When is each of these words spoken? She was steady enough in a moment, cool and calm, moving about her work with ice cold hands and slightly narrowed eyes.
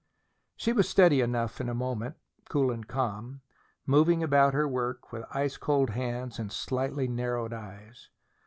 She 0.55 0.73
was 0.73 0.89
steady 0.89 1.21
enough 1.21 1.61
in 1.61 1.69
a 1.69 1.75
moment, 1.75 2.15
cool 2.49 2.71
and 2.71 2.87
calm, 2.87 3.41
moving 3.85 4.23
about 4.23 4.55
her 4.55 4.67
work 4.67 5.11
with 5.13 5.25
ice 5.29 5.57
cold 5.57 5.91
hands 5.91 6.39
and 6.39 6.51
slightly 6.51 7.07
narrowed 7.07 7.53
eyes. 7.53 8.09